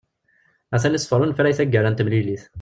Atan 0.75 0.97
iṣeffer 0.97 1.21
unefray 1.23 1.53
taggara 1.55 1.89
n 1.89 1.95
temlilit. 1.95 2.43